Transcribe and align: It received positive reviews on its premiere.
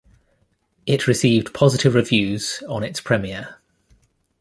It 0.87 1.05
received 1.05 1.53
positive 1.53 1.93
reviews 1.93 2.63
on 2.67 2.81
its 2.83 2.99
premiere. 2.99 3.57